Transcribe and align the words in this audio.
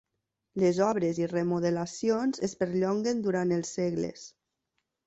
Les 0.63 0.79
obres 0.85 1.19
i 1.23 1.27
remodelacions 1.33 2.43
es 2.49 2.59
perllonguen 2.63 3.25
durant 3.29 3.57
els 3.61 3.79
segles-. 3.79 4.27